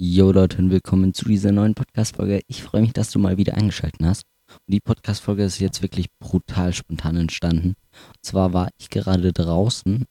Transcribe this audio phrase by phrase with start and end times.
[0.00, 2.42] Jo Leute und willkommen zu dieser neuen Podcast-Folge.
[2.46, 4.22] Ich freue mich, dass du mal wieder eingeschaltet hast.
[4.48, 7.70] Und die Podcast-Folge ist jetzt wirklich brutal spontan entstanden.
[7.70, 10.04] Und zwar war ich gerade draußen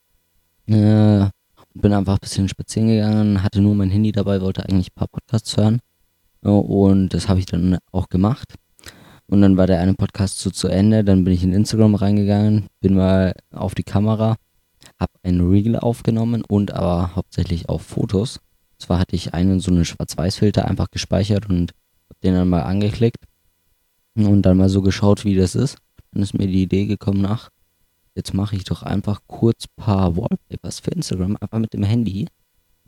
[0.65, 1.31] äh, und
[1.73, 5.07] bin einfach ein bisschen spazieren gegangen, hatte nur mein Handy dabei, wollte eigentlich ein paar
[5.07, 5.79] Podcasts hören.
[6.41, 8.55] Und das habe ich dann auch gemacht.
[9.27, 12.67] Und dann war der eine Podcast so zu Ende, dann bin ich in Instagram reingegangen,
[12.81, 14.35] bin mal auf die Kamera,
[14.99, 18.41] habe ein Reel aufgenommen und aber hauptsächlich auch Fotos.
[18.79, 21.73] Zwar hatte ich einen so einen Schwarz-Weiß-Filter einfach gespeichert und
[22.09, 23.23] habe den dann mal angeklickt
[24.15, 25.77] und dann mal so geschaut, wie das ist.
[26.11, 27.49] Dann ist mir die Idee gekommen, nach,
[28.15, 32.27] jetzt mache ich doch einfach kurz paar Wallpapers für Instagram, einfach mit dem Handy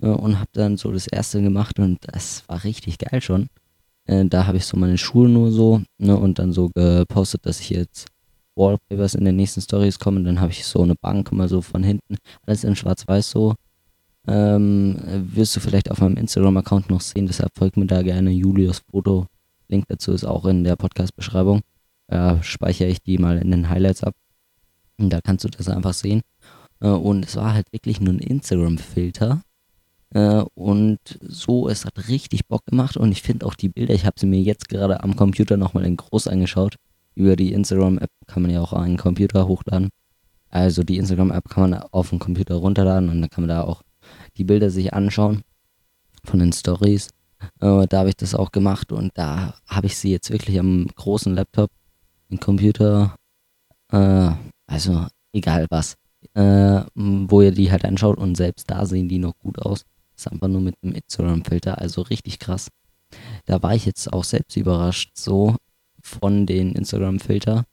[0.01, 3.49] äh, und habe dann so das erste gemacht und das war richtig geil schon.
[4.05, 7.59] Äh, da habe ich so meine Schuhe nur so ne, und dann so gepostet, dass
[7.59, 8.07] ich jetzt
[8.55, 10.23] Wallpapers in den nächsten Stories kommen.
[10.23, 13.55] Dann habe ich so eine Bank mal so von hinten, alles in schwarz-weiß so
[14.27, 14.97] ähm,
[15.33, 17.27] wirst du vielleicht auf meinem Instagram-Account noch sehen.
[17.27, 19.27] Deshalb folgt mir da gerne Julius Foto.
[19.67, 21.61] Link dazu ist auch in der Podcast-Beschreibung.
[22.07, 24.15] Da speichere ich die mal in den Highlights ab.
[24.97, 26.21] Und da kannst du das einfach sehen.
[26.81, 29.41] Äh, und es war halt wirklich nur ein Instagram-Filter.
[30.11, 32.97] Äh, und so, es hat richtig Bock gemacht.
[32.97, 35.85] Und ich finde auch die Bilder, ich habe sie mir jetzt gerade am Computer nochmal
[35.85, 36.75] in groß angeschaut.
[37.15, 39.89] Über die Instagram-App kann man ja auch einen Computer hochladen.
[40.49, 43.83] Also die Instagram-App kann man auf dem Computer runterladen und dann kann man da auch
[44.39, 45.43] die Bilder sich anschauen
[46.23, 47.09] von den Stories.
[47.59, 50.87] Äh, da habe ich das auch gemacht und da habe ich sie jetzt wirklich am
[50.87, 51.69] großen Laptop,
[52.29, 53.15] im Computer,
[53.91, 54.31] äh,
[54.65, 55.95] also egal was,
[56.33, 59.85] äh, wo ihr die halt anschaut und selbst da sehen die noch gut aus.
[60.15, 62.69] Das ist einfach nur mit einem Instagram-Filter, also richtig krass.
[63.45, 65.55] Da war ich jetzt auch selbst überrascht, so
[66.01, 67.65] von den Instagram-Filter.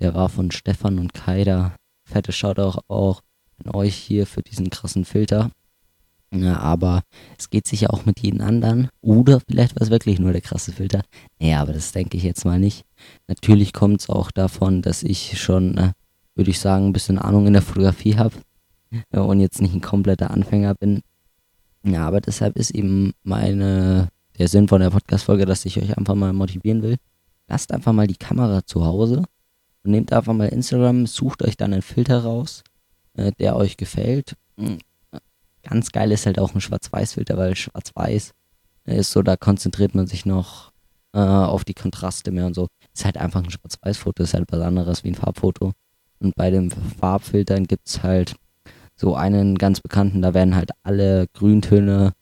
[0.00, 3.20] Der war von Stefan und Kai, da fette Shoutout auch
[3.62, 5.50] an euch hier für diesen krassen Filter.
[6.32, 7.02] Ja, aber
[7.36, 8.88] es geht sicher auch mit jedem anderen.
[9.00, 11.02] Oder vielleicht war es wirklich nur der krasse Filter.
[11.40, 12.84] Naja, aber das denke ich jetzt mal nicht.
[13.26, 15.92] Natürlich kommt es auch davon, dass ich schon, äh,
[16.36, 18.36] würde ich sagen, ein bisschen Ahnung in der Fotografie habe.
[19.10, 21.00] Äh, und jetzt nicht ein kompletter Anfänger bin.
[21.82, 26.14] Ja, aber deshalb ist eben meine, der Sinn von der Podcast-Folge, dass ich euch einfach
[26.14, 26.96] mal motivieren will.
[27.48, 29.24] Lasst einfach mal die Kamera zu Hause
[29.82, 32.62] und nehmt einfach mal Instagram, sucht euch dann einen Filter raus,
[33.16, 34.36] der euch gefällt
[35.62, 38.32] Ganz geil ist halt auch ein Schwarz-Weiß-Filter, weil Schwarz-Weiß
[38.86, 40.72] ist so, da konzentriert man sich noch
[41.12, 42.68] äh, auf die Kontraste mehr und so.
[42.94, 45.72] Ist halt einfach ein Schwarz-Weiß-Foto, ist halt was anderes wie ein Farbfoto.
[46.18, 48.34] Und bei den Farbfiltern gibt es halt
[48.96, 52.12] so einen ganz bekannten, da werden halt alle Grüntöne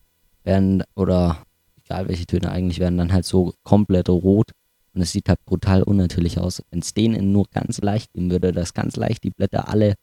[0.44, 1.38] werden, oder
[1.84, 4.52] egal welche Töne eigentlich werden, dann halt so komplett rot.
[4.94, 6.62] Und es sieht halt brutal unnatürlich aus.
[6.70, 9.94] Wenn es denen nur ganz leicht gehen würde, dass ganz leicht die Blätter alle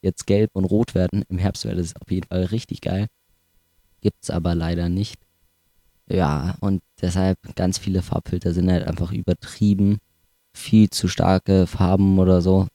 [0.00, 1.24] jetzt gelb und rot werden.
[1.28, 3.06] Im Herbst wäre das auf jeden Fall richtig geil.
[4.00, 5.18] Gibt es aber leider nicht.
[6.08, 9.98] Ja, und deshalb ganz viele Farbfilter sind halt einfach übertrieben.
[10.52, 12.68] Viel zu starke Farben oder so.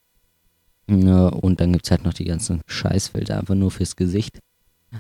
[0.88, 4.40] Und dann gibt es halt noch die ganzen Scheißfilter einfach nur fürs Gesicht.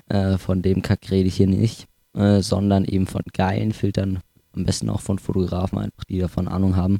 [0.07, 4.19] Äh, von dem Kack rede ich hier nicht, äh, sondern eben von geilen Filtern.
[4.53, 6.99] Am besten auch von Fotografen, einfach die davon Ahnung haben.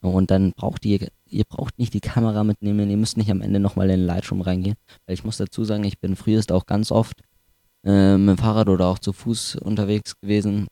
[0.00, 3.60] Und dann braucht ihr, ihr braucht nicht die Kamera mitnehmen, ihr müsst nicht am Ende
[3.60, 4.76] nochmal in den Lightroom reingehen.
[5.06, 7.20] Weil ich muss dazu sagen, ich bin früher auch ganz oft
[7.84, 10.68] äh, mit dem Fahrrad oder auch zu Fuß unterwegs gewesen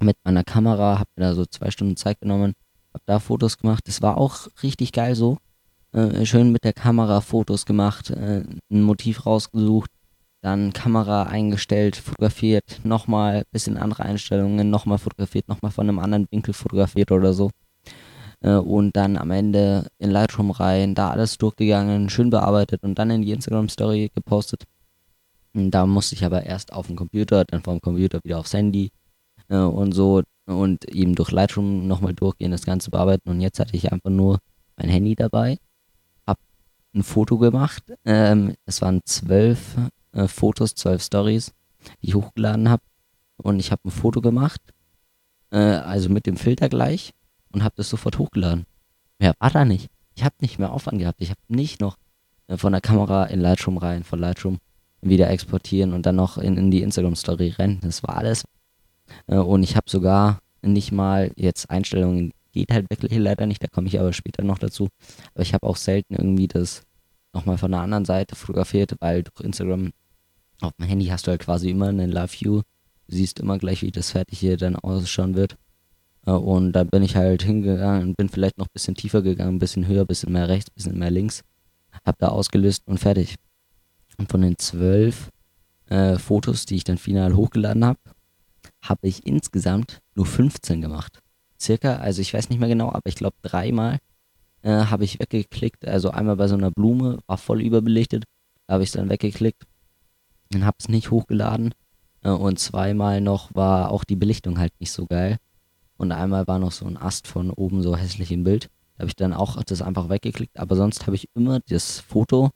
[0.00, 2.54] mit meiner Kamera, hab mir da so zwei Stunden Zeit genommen,
[2.92, 3.84] hab da Fotos gemacht.
[3.86, 5.38] Das war auch richtig geil so.
[5.92, 9.90] Äh, schön mit der Kamera Fotos gemacht, äh, ein Motiv rausgesucht,
[10.42, 16.54] dann Kamera eingestellt, fotografiert, nochmal bisschen andere Einstellungen, nochmal fotografiert, nochmal von einem anderen Winkel
[16.54, 17.50] fotografiert oder so
[18.42, 23.10] äh, und dann am Ende in Lightroom rein, da alles durchgegangen, schön bearbeitet und dann
[23.10, 24.64] in die Instagram Story gepostet.
[25.54, 28.90] Da musste ich aber erst auf den Computer, dann vom Computer wieder aufs Handy
[29.48, 33.28] äh, und so und eben durch Lightroom nochmal durchgehen, das Ganze bearbeiten.
[33.30, 34.38] Und jetzt hatte ich einfach nur
[34.76, 35.58] mein Handy dabei,
[36.26, 36.38] hab
[36.94, 37.84] ein Foto gemacht.
[38.04, 39.76] Ähm, es waren zwölf
[40.12, 41.52] äh, Fotos, zwölf Stories,
[42.02, 42.82] die ich hochgeladen habe.
[43.36, 44.60] Und ich habe ein Foto gemacht,
[45.50, 47.12] äh, also mit dem Filter gleich
[47.52, 48.66] und habe das sofort hochgeladen.
[49.18, 49.88] Mehr war da nicht.
[50.14, 51.20] Ich habe nicht mehr Aufwand gehabt.
[51.20, 51.96] Ich habe nicht noch
[52.48, 54.58] äh, von der Kamera in Lightroom rein, von Lightroom
[55.00, 57.80] wieder exportieren und dann noch in, in die Instagram-Story rennen.
[57.82, 58.44] Das war alles.
[59.26, 63.66] Äh, und ich habe sogar nicht mal jetzt Einstellungen, geht halt wirklich leider nicht, da
[63.68, 64.88] komme ich aber später noch dazu.
[65.34, 66.82] Aber ich habe auch selten irgendwie das
[67.32, 69.92] nochmal von der anderen Seite fotografiert, weil durch Instagram
[70.60, 72.62] auf dem Handy hast du halt quasi immer einen Live-View.
[73.08, 75.56] Du siehst immer gleich, wie das fertig hier dann ausschauen wird.
[76.26, 79.58] Äh, und da bin ich halt hingegangen bin vielleicht noch ein bisschen tiefer gegangen, ein
[79.58, 81.42] bisschen höher, ein bisschen mehr rechts, ein bisschen mehr links.
[82.04, 83.36] Hab da ausgelöst und fertig.
[84.18, 85.30] Und von den zwölf
[85.88, 87.98] äh, Fotos, die ich dann final hochgeladen habe,
[88.82, 91.20] habe ich insgesamt nur 15 gemacht.
[91.60, 93.98] Circa, also ich weiß nicht mehr genau, aber ich glaube dreimal
[94.62, 95.86] äh, habe ich weggeklickt.
[95.86, 98.24] Also einmal bei so einer Blume, war voll überbelichtet,
[98.68, 99.64] habe ich es dann weggeklickt
[100.54, 101.74] und habe es nicht hochgeladen.
[102.22, 105.38] Äh, und zweimal noch war auch die Belichtung halt nicht so geil.
[106.02, 108.64] Und einmal war noch so ein Ast von oben so hässlich im Bild.
[108.96, 110.58] Da habe ich dann auch das einfach weggeklickt.
[110.58, 112.50] Aber sonst habe ich immer das Foto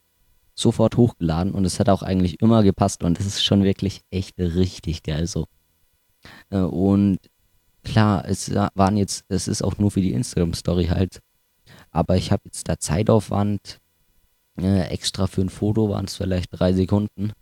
[0.57, 4.37] sofort hochgeladen und es hat auch eigentlich immer gepasst und es ist schon wirklich echt
[4.39, 5.47] richtig geil so.
[6.51, 7.19] Äh, und
[7.85, 11.21] klar, es waren jetzt, es ist auch nur für die Instagram-Story halt,
[11.93, 13.79] aber ich habe jetzt da Zeitaufwand,
[14.59, 17.33] äh, extra für ein Foto waren es vielleicht drei Sekunden.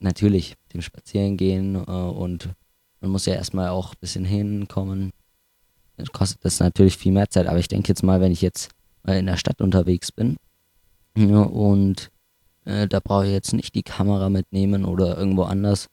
[0.00, 2.48] Natürlich, dem Spazierengehen äh, und
[3.00, 5.12] man muss ja erstmal auch ein bisschen hinkommen.
[6.12, 8.70] Kostet das natürlich viel mehr Zeit, aber ich denke jetzt mal, wenn ich jetzt
[9.02, 10.36] mal in der Stadt unterwegs bin
[11.16, 12.10] ja, und
[12.66, 15.88] äh, da brauche ich jetzt nicht die Kamera mitnehmen oder irgendwo anders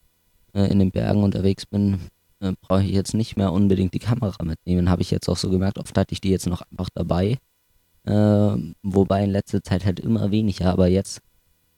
[0.54, 2.10] äh, in den Bergen unterwegs bin,
[2.42, 4.90] äh, brauche ich jetzt nicht mehr unbedingt die Kamera mitnehmen.
[4.90, 5.78] Habe ich jetzt auch so gemerkt.
[5.80, 7.38] Oft hatte ich die jetzt noch einfach dabei.
[8.06, 11.22] Äh, wobei in letzter Zeit halt immer weniger, aber jetzt,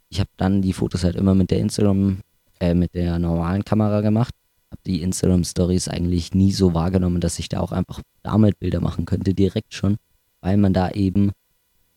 [0.10, 2.22] ich habe dann die Fotos halt immer mit der Instagram,
[2.60, 4.33] äh, mit der normalen Kamera gemacht.
[4.75, 8.81] Habe die Instagram Stories eigentlich nie so wahrgenommen, dass ich da auch einfach damit Bilder
[8.81, 9.95] machen könnte, direkt schon,
[10.42, 11.31] weil man da eben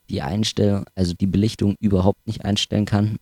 [0.09, 3.17] die Einstellung, also die Belichtung überhaupt nicht einstellen kann.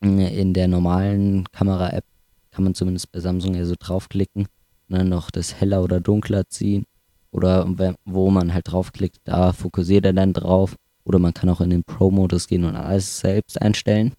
[0.00, 2.04] In der normalen Kamera-App
[2.52, 4.46] kann man zumindest bei Samsung ja so draufklicken
[4.88, 6.84] und dann noch das heller oder dunkler ziehen.
[7.32, 7.66] Oder
[8.04, 10.76] wo man halt draufklickt, da fokussiert er dann drauf.
[11.02, 14.12] Oder man kann auch in den Pro-Modus gehen und alles selbst einstellen.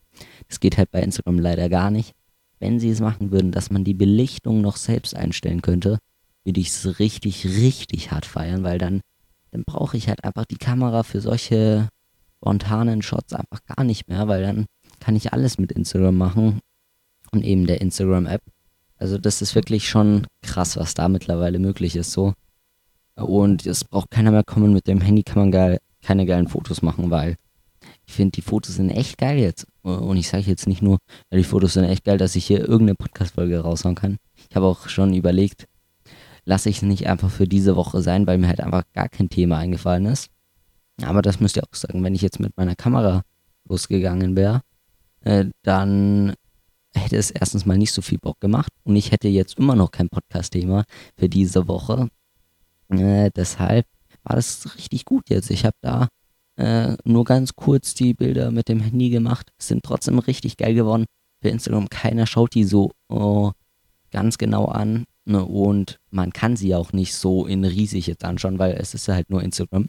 [0.50, 2.14] Das geht halt bei Instagram leider gar nicht.
[2.60, 5.98] Wenn sie es machen würden, dass man die Belichtung noch selbst einstellen könnte,
[6.44, 9.02] würde ich es richtig, richtig hart feiern, weil dann
[9.52, 11.90] dann brauche ich halt einfach die Kamera für solche
[12.38, 14.66] spontanen Shots einfach gar nicht mehr, weil dann
[15.00, 16.60] kann ich alles mit Instagram machen
[17.32, 18.42] und eben der Instagram-App.
[18.98, 22.34] Also das ist wirklich schon krass, was da mittlerweile möglich ist so.
[23.16, 26.82] Und es braucht keiner mehr kommen, mit dem Handy kann man geil, keine geilen Fotos
[26.82, 27.36] machen, weil
[28.06, 29.68] ich finde, die Fotos sind echt geil jetzt.
[29.82, 30.98] Und ich sage jetzt nicht nur,
[31.32, 34.18] ja, die Fotos sind echt geil, dass ich hier irgendeine Podcast-Folge raushauen kann.
[34.50, 35.68] Ich habe auch schon überlegt,
[36.46, 39.30] lasse ich es nicht einfach für diese Woche sein, weil mir halt einfach gar kein
[39.30, 40.30] Thema eingefallen ist.
[41.02, 43.24] Aber das müsst ihr auch sagen, wenn ich jetzt mit meiner Kamera
[43.68, 44.62] losgegangen wäre,
[45.22, 46.34] äh, dann
[46.94, 49.92] hätte es erstens mal nicht so viel Bock gemacht und ich hätte jetzt immer noch
[49.92, 50.84] kein Podcast-Thema
[51.18, 52.10] für diese Woche.
[52.90, 53.86] Äh, deshalb
[54.24, 55.52] war das richtig gut jetzt.
[55.52, 56.08] Ich habe da
[56.60, 61.06] äh, nur ganz kurz die Bilder mit dem Handy gemacht, sind trotzdem richtig geil geworden.
[61.42, 63.52] Für Instagram keiner schaut die so oh,
[64.12, 65.06] ganz genau an.
[65.26, 69.08] Ne, und man kann sie auch nicht so in riesig jetzt anschauen, weil es ist
[69.08, 69.86] halt nur Instagram.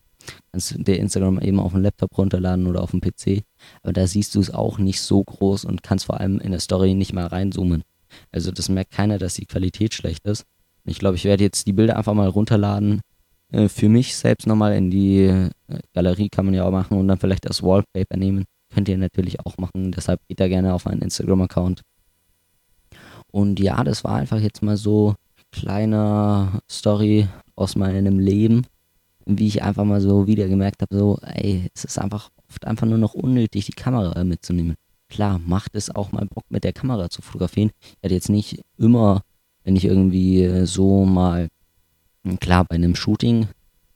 [0.53, 3.43] Kannst dir Instagram eben auf dem Laptop runterladen oder auf dem PC.
[3.83, 6.61] Aber da siehst du es auch nicht so groß und kannst vor allem in der
[6.61, 7.83] Story nicht mal reinzoomen.
[8.31, 10.45] Also das merkt keiner, dass die Qualität schlecht ist.
[10.85, 13.01] Ich glaube, ich werde jetzt die Bilder einfach mal runterladen.
[13.53, 15.51] Äh, für mich selbst nochmal in die äh,
[15.95, 18.45] Galerie kann man ja auch machen und dann vielleicht das Wallpaper nehmen.
[18.73, 19.93] Könnt ihr natürlich auch machen.
[19.93, 21.83] Deshalb geht da gerne auf meinen Instagram-Account.
[23.33, 25.15] Und ja, das war einfach jetzt mal so
[25.53, 28.67] kleiner Story aus meinem Leben,
[29.27, 32.87] wie ich einfach mal so wieder gemerkt habe, so, ey, es ist einfach oft einfach
[32.87, 34.77] nur noch unnötig, die Kamera mitzunehmen.
[35.09, 37.71] Klar, macht es auch mal Bock, mit der Kamera zu fotografieren.
[37.81, 39.23] Ich hatte jetzt nicht immer,
[39.65, 41.49] wenn ich irgendwie so mal,
[42.41, 43.49] klar, bei einem Shooting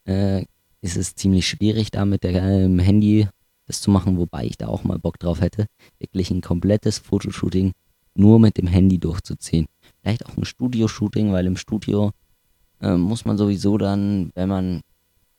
[0.06, 0.44] äh,
[0.80, 3.28] ist es ziemlich schwierig, da mit dem äh, Handy
[3.66, 5.66] das zu machen, wobei ich da auch mal Bock drauf hätte,
[5.98, 7.72] wirklich ein komplettes Fotoshooting
[8.14, 9.66] nur mit dem Handy durchzuziehen
[10.04, 12.12] vielleicht auch ein Studio-Shooting, weil im Studio
[12.80, 14.80] äh, muss man sowieso dann, wenn man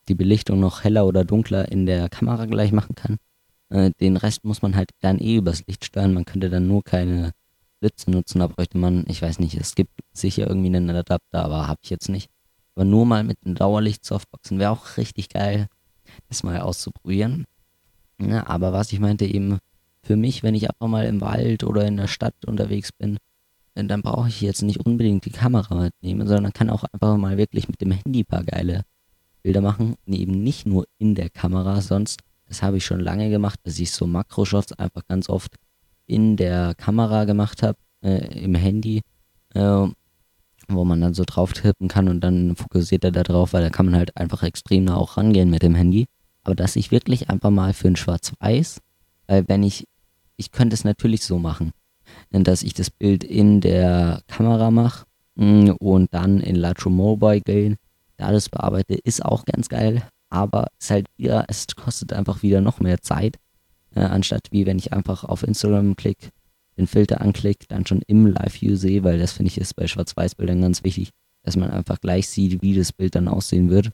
[0.08, 3.18] die Belichtung noch heller oder dunkler in der Kamera gleich machen kann,
[3.70, 6.14] äh, den Rest muss man halt dann eh übers Licht steuern.
[6.14, 7.32] Man könnte dann nur keine
[7.80, 11.68] Blitze nutzen, da bräuchte man, ich weiß nicht, es gibt sicher irgendwie einen Adapter, aber
[11.68, 12.30] habe ich jetzt nicht.
[12.76, 15.68] Aber nur mal mit einem Dauerlicht-Softboxen wäre auch richtig geil,
[16.30, 17.46] das mal auszuprobieren.
[18.20, 19.60] Ja, aber was ich meinte eben,
[20.04, 23.18] für mich, wenn ich einfach mal im Wald oder in der Stadt unterwegs bin,
[23.74, 27.68] dann brauche ich jetzt nicht unbedingt die Kamera mitnehmen, sondern kann auch einfach mal wirklich
[27.68, 28.84] mit dem Handy paar geile
[29.42, 29.96] Bilder machen.
[30.06, 33.80] Und eben nicht nur in der Kamera, sonst, das habe ich schon lange gemacht, dass
[33.80, 35.56] ich so Makroshots einfach ganz oft
[36.06, 39.02] in der Kamera gemacht habe, äh, im Handy,
[39.54, 39.88] äh,
[40.70, 43.70] wo man dann so drauf tippen kann und dann fokussiert er da drauf, weil da
[43.70, 46.06] kann man halt einfach extrem nah auch rangehen mit dem Handy.
[46.44, 48.80] Aber dass ich wirklich einfach mal für ein Schwarz-Weiß,
[49.28, 49.86] weil wenn ich,
[50.38, 51.72] ich könnte es natürlich so machen
[52.32, 55.06] dass ich das Bild in der Kamera mache
[55.36, 57.78] mm, und dann in Lightroom Mobile gehen,
[58.18, 62.62] da das bearbeite, ist auch ganz geil, aber es halt wieder, es kostet einfach wieder
[62.62, 63.38] noch mehr Zeit,
[63.96, 66.30] äh, anstatt wie wenn ich einfach auf Instagram klicke
[66.78, 70.62] den Filter anklickt, dann schon im Live-View sehe, weil das finde ich ist bei Schwarz-Weiß-Bildern
[70.62, 71.10] ganz wichtig,
[71.44, 73.92] dass man einfach gleich sieht, wie das Bild dann aussehen wird.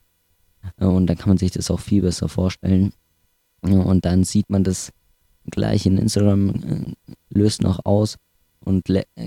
[0.78, 2.92] Äh, und dann kann man sich das auch viel besser vorstellen.
[3.60, 4.92] Und dann sieht man das
[5.50, 6.92] gleich in Instagram, äh,
[7.30, 8.16] löst noch aus
[8.60, 8.86] und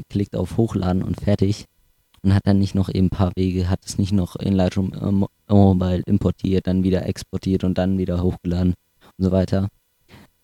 [0.10, 1.66] klickt auf Hochladen und fertig.
[2.22, 4.94] Und hat dann nicht noch eben ein paar Wege, hat es nicht noch in Lightroom
[4.94, 8.74] äh, Mobile importiert, dann wieder exportiert und dann wieder hochgeladen
[9.18, 9.70] und so weiter.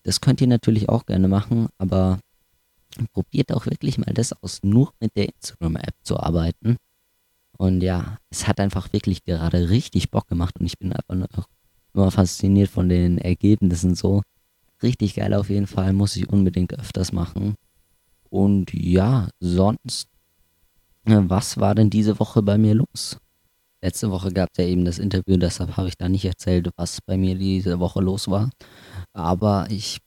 [0.03, 2.20] Das könnt ihr natürlich auch gerne machen, aber
[3.14, 6.78] probiert auch wirklich mal das aus, nur mit der Instagram-App zu arbeiten.
[7.58, 11.48] Und ja, es hat einfach wirklich gerade richtig Bock gemacht und ich bin einfach noch
[11.94, 14.24] immer fasziniert von den Ergebnissen so.
[14.82, 17.56] Richtig geil auf jeden Fall, muss ich unbedingt öfters machen.
[18.30, 20.08] Und ja, sonst,
[21.04, 23.18] was war denn diese Woche bei mir los?
[23.84, 27.02] Letzte Woche gab es ja eben das Interview, deshalb habe ich da nicht erzählt, was
[27.02, 28.50] bei mir diese Woche los war.
[29.14, 30.00] Aber ich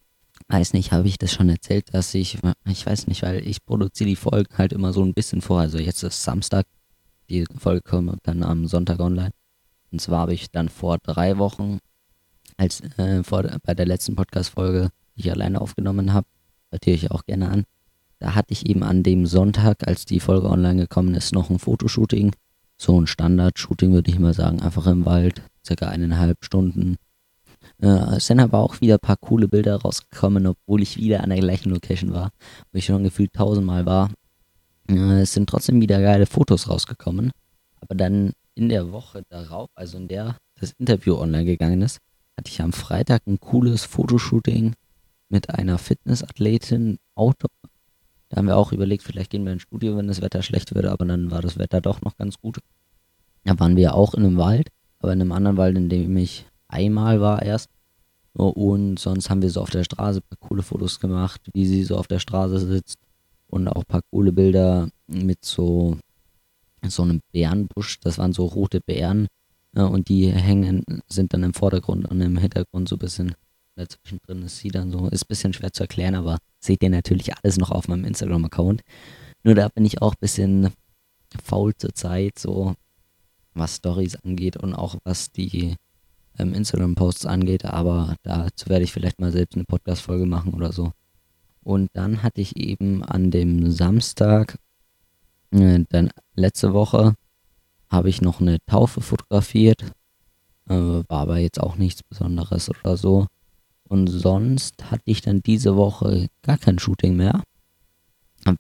[0.49, 4.11] weiß nicht, habe ich das schon erzählt, dass ich, ich weiß nicht, weil ich produziere
[4.11, 5.61] die Folgen halt immer so ein bisschen vor.
[5.61, 6.67] Also jetzt ist Samstag,
[7.29, 9.31] die Folge kommt dann am Sonntag online.
[9.91, 11.79] Und zwar habe ich dann vor drei Wochen,
[12.57, 16.27] als äh, vor, bei der letzten Podcast-Folge, die ich alleine aufgenommen habe,
[16.71, 17.65] notiere ich auch gerne an,
[18.19, 21.59] da hatte ich eben an dem Sonntag, als die Folge online gekommen ist, noch ein
[21.59, 22.33] Fotoshooting.
[22.77, 26.97] So ein Standard-Shooting würde ich mal sagen, einfach im Wald, circa eineinhalb Stunden
[27.81, 31.31] äh, es sind aber auch wieder ein paar coole Bilder rausgekommen, obwohl ich wieder an
[31.31, 32.31] der gleichen Location war,
[32.73, 34.11] wo ich schon gefühlt tausendmal war.
[34.89, 37.31] Äh, es sind trotzdem wieder geile Fotos rausgekommen.
[37.81, 41.99] Aber dann in der Woche darauf, also in der das Interview online gegangen ist,
[42.37, 44.75] hatte ich am Freitag ein cooles Fotoshooting
[45.29, 47.49] mit einer Fitnessathletin Auto.
[48.29, 50.91] Da haben wir auch überlegt, vielleicht gehen wir ins Studio, wenn das Wetter schlecht würde,
[50.91, 52.59] aber dann war das Wetter doch noch ganz gut.
[53.45, 54.69] Da waren wir auch in einem Wald,
[54.99, 57.71] aber in einem anderen Wald, in dem ich einmal war erst.
[58.33, 61.85] Und sonst haben wir so auf der Straße ein paar coole Fotos gemacht, wie sie
[61.85, 62.99] so auf der Straße sitzt.
[63.47, 65.97] Und auch ein paar coole Bilder mit so,
[66.87, 68.01] so einem Bärenbusch.
[68.01, 69.29] Das waren so rote Bären.
[69.73, 73.35] Und die hängen, sind dann im Vordergrund und im Hintergrund so ein bisschen
[73.77, 75.09] dazwischen drin ist sie dann so.
[75.09, 78.83] Ist ein bisschen schwer zu erklären, aber seht ihr natürlich alles noch auf meinem Instagram-Account.
[79.43, 80.71] Nur da bin ich auch ein bisschen
[81.43, 82.75] faul zur Zeit, so
[83.53, 85.77] was Stories angeht und auch was die
[86.39, 90.93] Instagram-Posts angeht, aber dazu werde ich vielleicht mal selbst eine Podcast-Folge machen oder so.
[91.63, 94.59] Und dann hatte ich eben an dem Samstag,
[95.51, 97.15] äh, dann letzte Woche,
[97.91, 99.83] habe ich noch eine Taufe fotografiert.
[100.69, 103.27] Äh, war aber jetzt auch nichts Besonderes oder so.
[103.89, 107.43] Und sonst hatte ich dann diese Woche gar kein Shooting mehr,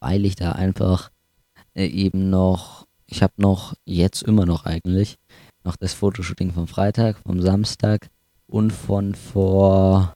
[0.00, 1.10] weil ich da einfach
[1.74, 5.16] äh, eben noch, ich habe noch, jetzt immer noch eigentlich,
[5.64, 8.08] noch das Fotoshooting vom Freitag, vom Samstag
[8.46, 10.14] und von vor,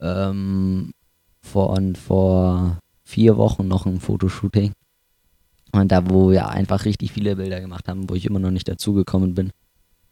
[0.00, 0.92] ähm,
[1.40, 4.72] von vor vier Wochen noch ein Fotoshooting.
[5.72, 8.68] Und da, wo wir einfach richtig viele Bilder gemacht haben, wo ich immer noch nicht
[8.68, 9.50] dazugekommen bin.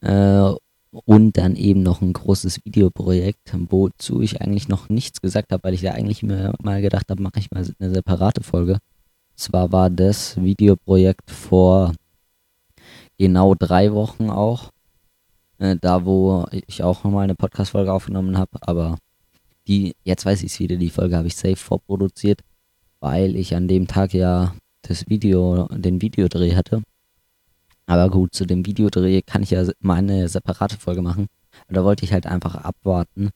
[0.00, 0.52] Äh,
[0.90, 5.74] und dann eben noch ein großes Videoprojekt, wozu ich eigentlich noch nichts gesagt habe, weil
[5.74, 8.78] ich ja eigentlich mir mal gedacht habe, mache ich mal eine separate Folge.
[9.34, 11.94] Zwar war das Videoprojekt vor
[13.22, 14.70] genau drei Wochen auch.
[15.58, 18.98] Äh, da, wo ich auch nochmal eine Podcast-Folge aufgenommen habe, aber
[19.68, 22.40] die, jetzt weiß ich es wieder, die Folge habe ich safe vorproduziert,
[22.98, 26.82] weil ich an dem Tag ja das Video, den Videodreh hatte.
[27.86, 31.28] Aber gut, zu dem Videodreh kann ich ja mal eine separate Folge machen.
[31.68, 33.30] Da wollte ich halt einfach abwarten,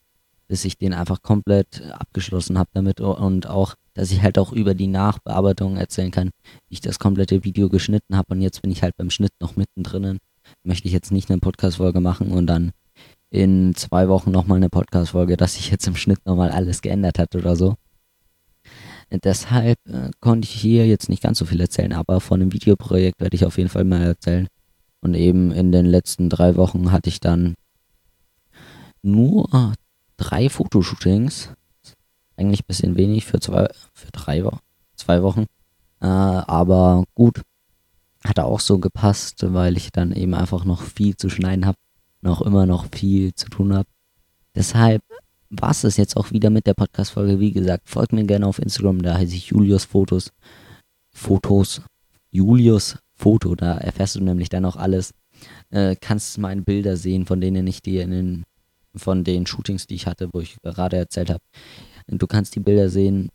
[0.48, 4.74] bis ich den einfach komplett abgeschlossen habe damit und auch, dass ich halt auch über
[4.74, 6.30] die Nachbearbeitung erzählen kann,
[6.68, 9.56] wie ich das komplette Video geschnitten habe und jetzt bin ich halt beim Schnitt noch
[9.56, 10.18] mittendrin.
[10.62, 12.72] Möchte ich jetzt nicht eine Podcast-Folge machen und dann
[13.30, 17.34] in zwei Wochen nochmal eine Podcast-Folge, dass sich jetzt im Schnitt nochmal alles geändert hat
[17.34, 17.74] oder so.
[19.10, 23.20] Deshalb äh, konnte ich hier jetzt nicht ganz so viel erzählen, aber von dem Videoprojekt
[23.20, 24.48] werde ich auf jeden Fall mal erzählen.
[25.00, 27.54] Und eben in den letzten drei Wochen hatte ich dann
[29.02, 29.74] nur
[30.16, 31.50] drei Fotoshootings.
[32.36, 34.60] Eigentlich ein bisschen wenig für zwei, für drei Wochen,
[34.94, 35.46] zwei Wochen.
[36.00, 37.42] Äh, aber gut,
[38.24, 41.78] hat auch so gepasst, weil ich dann eben einfach noch viel zu schneiden habe,
[42.20, 43.88] noch immer noch viel zu tun habe.
[44.54, 45.02] Deshalb
[45.50, 47.40] war es das jetzt auch wieder mit der Podcast-Folge.
[47.40, 50.30] Wie gesagt, folgt mir gerne auf Instagram, da heiße ich Julius Fotos.
[51.10, 51.82] Fotos.
[52.30, 55.14] Julius Foto, da erfährst du nämlich dann auch alles.
[55.70, 58.44] Äh, kannst meine Bilder sehen, von denen ich dir in den
[58.94, 61.42] von den Shootings, die ich hatte, wo ich gerade erzählt habe.
[62.08, 63.30] Du kannst die Bilder sehen,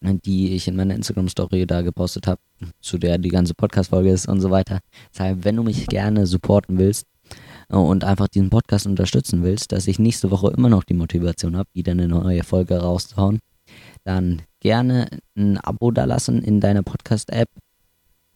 [0.00, 2.40] die ich in meiner Instagram-Story da gepostet habe,
[2.80, 4.80] zu der die ganze Podcast-Folge ist und so weiter.
[5.12, 7.06] Deshalb, wenn du mich gerne supporten willst
[7.68, 11.68] und einfach diesen Podcast unterstützen willst, dass ich nächste Woche immer noch die Motivation habe,
[11.74, 13.40] wieder eine neue Folge rauszuhauen,
[14.04, 17.48] dann gerne ein Abo dalassen in deiner Podcast-App.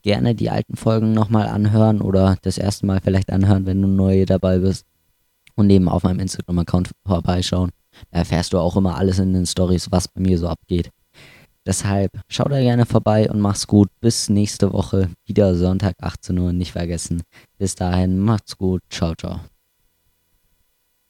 [0.02, 4.26] Gerne die alten Folgen nochmal anhören oder das erste Mal vielleicht anhören, wenn du neu
[4.26, 4.84] dabei bist.
[5.56, 7.70] Und eben auf meinem Instagram-Account vorbeischauen.
[8.10, 10.90] Da erfährst du auch immer alles in den Stories, was bei mir so abgeht.
[11.66, 13.88] Deshalb schau da gerne vorbei und mach's gut.
[14.00, 15.10] Bis nächste Woche.
[15.24, 16.52] Wieder Sonntag 18 Uhr.
[16.52, 17.22] Nicht vergessen.
[17.56, 18.82] Bis dahin, macht's gut.
[18.90, 19.40] Ciao, ciao.